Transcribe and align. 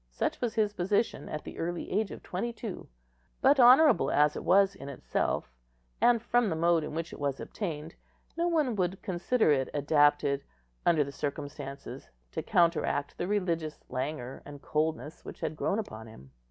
Such 0.09 0.41
was 0.41 0.55
his 0.55 0.73
position 0.73 1.29
at 1.29 1.43
the 1.43 1.59
early 1.59 1.91
age 1.91 2.09
of 2.09 2.23
twenty 2.23 2.51
two; 2.51 2.87
but 3.39 3.59
honourable 3.59 4.09
as 4.09 4.35
it 4.35 4.43
was 4.43 4.73
in 4.73 4.89
itself, 4.89 5.51
and 6.01 6.19
from 6.19 6.49
the 6.49 6.55
mode 6.55 6.83
in 6.83 6.95
which 6.95 7.13
it 7.13 7.19
was 7.19 7.39
obtained, 7.39 7.93
no 8.35 8.47
one 8.47 8.75
would 8.77 8.99
consider 9.03 9.51
it 9.51 9.69
adapted, 9.75 10.43
under 10.87 11.03
the 11.03 11.11
circumstances, 11.11 12.09
to 12.31 12.41
counteract 12.41 13.15
the 13.19 13.27
religious 13.27 13.77
languor 13.89 14.41
and 14.43 14.63
coldness 14.63 15.23
which 15.23 15.41
had 15.41 15.55
grown 15.55 15.77
upon 15.77 16.07
him. 16.07 16.31